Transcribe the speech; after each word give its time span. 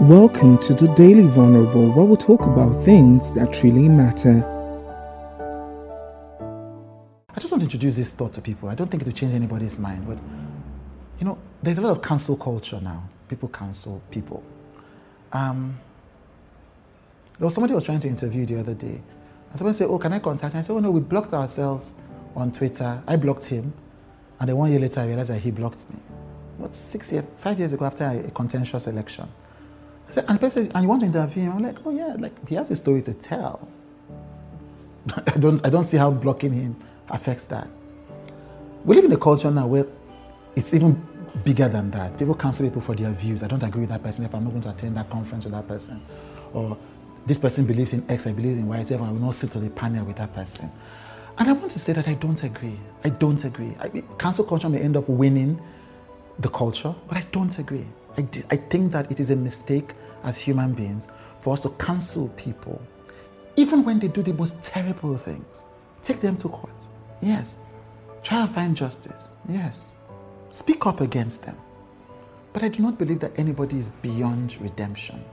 Welcome 0.00 0.56
to 0.60 0.72
the 0.72 0.88
Daily 0.94 1.24
Vulnerable, 1.26 1.92
where 1.92 2.06
we 2.06 2.16
talk 2.16 2.46
about 2.46 2.82
things 2.84 3.30
that 3.32 3.62
really 3.62 3.86
matter. 3.86 4.42
I 7.28 7.38
just 7.38 7.52
want 7.52 7.60
to 7.60 7.66
introduce 7.66 7.96
this 7.96 8.10
thought 8.10 8.32
to 8.32 8.40
people. 8.40 8.70
I 8.70 8.74
don't 8.74 8.90
think 8.90 9.02
it 9.02 9.06
will 9.06 9.12
change 9.12 9.34
anybody's 9.34 9.78
mind, 9.78 10.06
but 10.08 10.16
you 11.18 11.26
know, 11.26 11.36
there's 11.62 11.76
a 11.76 11.82
lot 11.82 11.90
of 11.90 12.02
cancel 12.02 12.34
culture 12.34 12.80
now. 12.80 13.06
People 13.28 13.50
cancel 13.50 14.00
people. 14.10 14.42
Um, 15.34 15.78
there 17.38 17.44
was 17.44 17.52
somebody 17.52 17.72
who 17.72 17.74
was 17.74 17.84
trying 17.84 18.00
to 18.00 18.08
interview 18.08 18.46
the 18.46 18.58
other 18.58 18.72
day, 18.72 19.02
and 19.50 19.58
someone 19.58 19.74
said, 19.74 19.88
"Oh, 19.88 19.98
can 19.98 20.14
I 20.14 20.18
contact?" 20.18 20.54
him? 20.54 20.60
I 20.60 20.62
said, 20.62 20.72
"Oh 20.72 20.80
no, 20.80 20.92
we 20.92 21.00
blocked 21.00 21.34
ourselves 21.34 21.92
on 22.34 22.52
Twitter. 22.52 23.02
I 23.06 23.16
blocked 23.16 23.44
him, 23.44 23.74
and 24.40 24.48
then 24.48 24.56
one 24.56 24.70
year 24.70 24.80
later, 24.80 25.00
I 25.00 25.08
realized 25.08 25.28
that 25.28 25.40
he 25.40 25.50
blocked 25.50 25.90
me. 25.90 25.96
What 26.56 26.74
six 26.74 27.12
years, 27.12 27.26
five 27.36 27.58
years 27.58 27.74
ago, 27.74 27.84
after 27.84 28.04
a 28.04 28.30
contentious 28.30 28.86
election." 28.86 29.28
And 30.16 30.36
the 30.36 30.38
person, 30.38 30.70
and 30.74 30.82
you 30.82 30.88
want 30.88 31.00
to 31.00 31.06
interview 31.06 31.44
him? 31.44 31.52
I'm 31.52 31.62
like, 31.62 31.78
oh 31.84 31.90
yeah, 31.90 32.16
like 32.18 32.48
he 32.48 32.54
has 32.56 32.70
a 32.70 32.76
story 32.76 33.02
to 33.02 33.14
tell. 33.14 33.68
I 35.34 35.38
don't, 35.38 35.64
I 35.64 35.70
don't 35.70 35.84
see 35.84 35.96
how 35.96 36.10
blocking 36.10 36.52
him 36.52 36.76
affects 37.08 37.46
that. 37.46 37.68
We 38.84 38.96
live 38.96 39.04
in 39.04 39.12
a 39.12 39.16
culture 39.18 39.50
now 39.50 39.66
where 39.66 39.86
it's 40.56 40.74
even 40.74 41.06
bigger 41.44 41.68
than 41.68 41.90
that. 41.92 42.18
People 42.18 42.34
cancel 42.34 42.66
people 42.66 42.80
for 42.80 42.94
their 42.94 43.10
views. 43.10 43.42
I 43.42 43.46
don't 43.46 43.62
agree 43.62 43.82
with 43.82 43.90
that 43.90 44.02
person 44.02 44.24
if 44.24 44.34
I'm 44.34 44.44
not 44.44 44.50
going 44.50 44.62
to 44.62 44.70
attend 44.70 44.96
that 44.96 45.10
conference 45.10 45.44
with 45.44 45.52
that 45.52 45.68
person. 45.68 46.02
Or 46.52 46.76
this 47.26 47.38
person 47.38 47.66
believes 47.66 47.92
in 47.92 48.08
X, 48.10 48.26
I 48.26 48.32
believe 48.32 48.56
in 48.56 48.66
Y, 48.66 48.82
therefore 48.82 49.06
I 49.06 49.10
will 49.10 49.20
not 49.20 49.34
sit 49.34 49.54
on 49.56 49.64
the 49.64 49.70
panel 49.70 50.04
with 50.04 50.16
that 50.16 50.34
person. 50.34 50.70
And 51.38 51.48
I 51.48 51.52
want 51.52 51.70
to 51.72 51.78
say 51.78 51.92
that 51.92 52.08
I 52.08 52.14
don't 52.14 52.42
agree. 52.42 52.78
I 53.04 53.08
don't 53.10 53.42
agree. 53.44 53.74
I 53.78 53.88
mean, 53.88 54.06
cancel 54.18 54.44
culture 54.44 54.68
may 54.68 54.80
end 54.80 54.96
up 54.96 55.08
winning 55.08 55.60
the 56.38 56.48
culture, 56.48 56.94
but 57.08 57.16
I 57.16 57.26
don't 57.32 57.56
agree. 57.58 57.86
I, 58.16 58.56
think 58.56 58.92
that 58.92 59.10
it 59.10 59.20
is 59.20 59.30
a 59.30 59.36
mistake 59.36 59.94
as 60.24 60.38
human 60.38 60.74
beings 60.74 61.08
for 61.40 61.54
us 61.54 61.60
to 61.60 61.70
cancel 61.70 62.28
people, 62.30 62.80
even 63.56 63.84
when 63.84 63.98
they 63.98 64.08
do 64.08 64.22
the 64.22 64.32
most 64.34 64.60
terrible 64.62 65.16
things. 65.16 65.66
Take 66.02 66.20
them 66.20 66.36
to 66.38 66.48
court. 66.48 66.72
Yes. 67.20 67.58
Try 68.22 68.42
and 68.42 68.50
find 68.50 68.76
justice. 68.76 69.34
Yes. 69.48 69.96
Speak 70.50 70.86
up 70.86 71.00
against 71.00 71.42
them. 71.44 71.56
But 72.52 72.62
I 72.64 72.68
do 72.68 72.82
not 72.82 72.98
believe 72.98 73.20
that 73.20 73.32
anybody 73.38 73.78
is 73.78 73.90
beyond 74.02 74.60
redemption. 74.60 75.24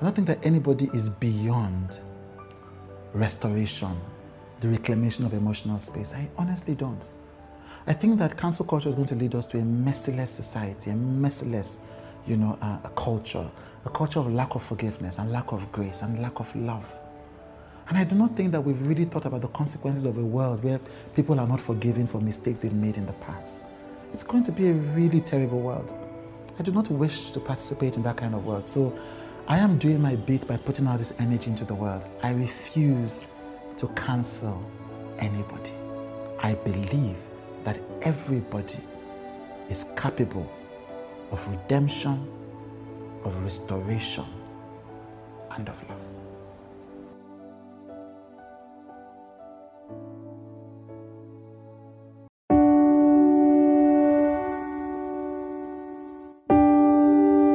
I 0.00 0.04
don't 0.04 0.14
think 0.14 0.28
that 0.28 0.44
anybody 0.44 0.88
is 0.94 1.08
beyond 1.08 1.98
restoration, 3.12 4.00
the 4.60 4.68
reclamation 4.68 5.24
of 5.26 5.34
emotional 5.34 5.78
space. 5.78 6.14
I 6.14 6.28
honestly 6.38 6.74
don't. 6.74 7.04
I 7.86 7.94
think 7.94 8.18
that 8.18 8.36
cancel 8.36 8.66
culture 8.66 8.90
is 8.90 8.94
going 8.94 9.08
to 9.08 9.14
lead 9.14 9.34
us 9.34 9.46
to 9.46 9.58
a 9.58 9.62
merciless 9.62 10.30
society, 10.30 10.90
a 10.90 10.94
merciless, 10.94 11.78
you 12.26 12.36
know, 12.36 12.58
uh, 12.60 12.78
a 12.84 12.90
culture, 12.90 13.48
a 13.86 13.90
culture 13.90 14.20
of 14.20 14.30
lack 14.32 14.54
of 14.54 14.62
forgiveness 14.62 15.18
and 15.18 15.32
lack 15.32 15.52
of 15.52 15.70
grace 15.72 16.02
and 16.02 16.20
lack 16.20 16.40
of 16.40 16.54
love. 16.54 16.92
And 17.88 17.96
I 17.96 18.04
do 18.04 18.14
not 18.14 18.36
think 18.36 18.52
that 18.52 18.60
we've 18.60 18.86
really 18.86 19.06
thought 19.06 19.24
about 19.24 19.40
the 19.40 19.48
consequences 19.48 20.04
of 20.04 20.18
a 20.18 20.24
world 20.24 20.62
where 20.62 20.78
people 21.16 21.40
are 21.40 21.46
not 21.46 21.60
forgiven 21.60 22.06
for 22.06 22.20
mistakes 22.20 22.58
they've 22.58 22.72
made 22.72 22.96
in 22.96 23.06
the 23.06 23.14
past. 23.14 23.56
It's 24.12 24.22
going 24.22 24.42
to 24.44 24.52
be 24.52 24.68
a 24.68 24.74
really 24.74 25.20
terrible 25.20 25.60
world. 25.60 25.92
I 26.58 26.62
do 26.62 26.72
not 26.72 26.90
wish 26.90 27.30
to 27.30 27.40
participate 27.40 27.96
in 27.96 28.02
that 28.02 28.18
kind 28.18 28.34
of 28.34 28.44
world. 28.44 28.66
So 28.66 28.96
I 29.48 29.56
am 29.56 29.78
doing 29.78 30.02
my 30.02 30.16
bit 30.16 30.46
by 30.46 30.58
putting 30.58 30.86
all 30.86 30.98
this 30.98 31.14
energy 31.18 31.50
into 31.50 31.64
the 31.64 31.74
world. 31.74 32.04
I 32.22 32.32
refuse 32.32 33.20
to 33.78 33.88
cancel 33.88 34.62
anybody. 35.18 35.72
I 36.42 36.54
believe 36.54 37.16
that 37.64 37.80
everybody 38.02 38.78
is 39.68 39.86
capable 39.96 40.50
of 41.30 41.46
redemption, 41.48 42.26
of 43.24 43.36
restoration, 43.44 44.24
and 45.52 45.68
of 45.68 45.88
love. 45.88 46.00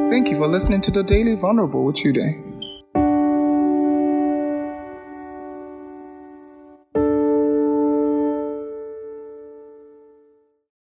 Thank 0.10 0.30
you 0.30 0.38
for 0.38 0.48
listening 0.48 0.82
to 0.82 0.92
the 0.92 1.04
Daily 1.04 1.36
Vulnerable 1.36 1.84
with 1.84 1.98
Chude. 1.98 2.55